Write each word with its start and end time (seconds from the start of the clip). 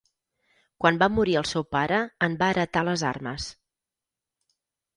Quan 0.83 0.97
va 1.03 1.09
morir 1.17 1.35
el 1.41 1.45
seu 1.49 1.65
pare, 1.75 2.01
en 2.29 2.39
va 2.41 2.49
heretar 2.55 2.85
les 2.89 3.07
armes. 3.13 3.49